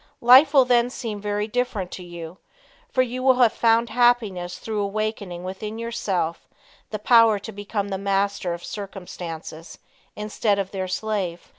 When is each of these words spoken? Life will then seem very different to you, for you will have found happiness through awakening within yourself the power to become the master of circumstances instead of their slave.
Life 0.21 0.55
will 0.55 0.65
then 0.65 0.89
seem 0.89 1.21
very 1.21 1.47
different 1.47 1.91
to 1.91 2.03
you, 2.03 2.39
for 2.89 3.03
you 3.03 3.21
will 3.21 3.35
have 3.35 3.53
found 3.53 3.89
happiness 3.91 4.57
through 4.57 4.81
awakening 4.81 5.43
within 5.43 5.77
yourself 5.77 6.47
the 6.89 6.97
power 6.97 7.37
to 7.37 7.51
become 7.51 7.89
the 7.89 7.99
master 7.99 8.51
of 8.55 8.65
circumstances 8.65 9.77
instead 10.15 10.57
of 10.57 10.71
their 10.71 10.87
slave. 10.87 11.49